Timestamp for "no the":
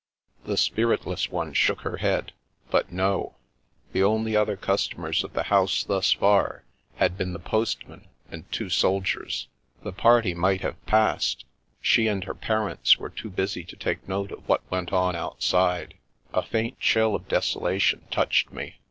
2.91-4.01